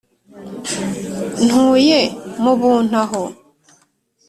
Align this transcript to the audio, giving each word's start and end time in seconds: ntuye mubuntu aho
ntuye 1.45 1.99
mubuntu 2.43 2.95
aho 3.03 3.23